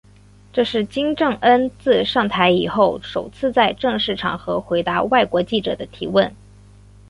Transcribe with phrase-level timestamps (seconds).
[0.51, 6.33] 这是金正恩自上台以后首次在正式场合回答外国记者的提问。